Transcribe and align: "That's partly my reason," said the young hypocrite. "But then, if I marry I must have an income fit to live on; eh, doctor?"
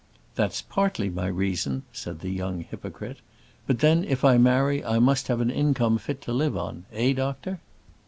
"That's 0.33 0.63
partly 0.63 1.11
my 1.11 1.27
reason," 1.27 1.83
said 1.93 2.21
the 2.21 2.31
young 2.31 2.63
hypocrite. 2.63 3.17
"But 3.67 3.81
then, 3.81 4.03
if 4.03 4.25
I 4.25 4.39
marry 4.39 4.83
I 4.83 4.97
must 4.97 5.27
have 5.27 5.41
an 5.41 5.51
income 5.51 5.99
fit 5.99 6.21
to 6.23 6.33
live 6.33 6.57
on; 6.57 6.85
eh, 6.91 7.13
doctor?" 7.13 7.59